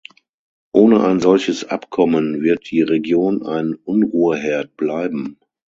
Ohne 0.73 1.03
ein 1.03 1.19
solches 1.19 1.63
Abkommen 1.63 2.41
wird 2.41 2.71
die 2.71 2.81
Region 2.81 3.45
ein 3.45 3.75
Unruheherd 3.75 4.75
bleiben. 4.75 5.37